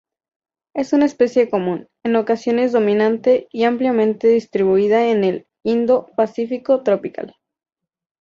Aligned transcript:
Es 0.73 0.93
una 0.93 1.05
especie 1.05 1.47
común, 1.47 1.87
en 2.03 2.15
ocasiones 2.15 2.71
dominante, 2.71 3.47
y 3.51 3.65
ampliamente 3.65 4.29
distribuida 4.29 5.11
en 5.11 5.23
el 5.23 5.47
Indo-Pacífico 5.61 6.81
tropical. 6.81 7.35